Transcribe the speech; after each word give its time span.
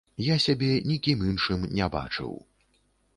Я 0.27 0.35
сябе 0.45 0.69
нікім 0.91 1.21
іншым 1.31 1.67
не 1.81 1.91
бачыў. 1.97 2.33